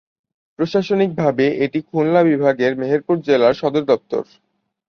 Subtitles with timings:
[0.59, 4.23] প্রশাসনিকভাবে এটি খুলনা বিভাগের মেহেরপুর জেলার সদরদপ্তর।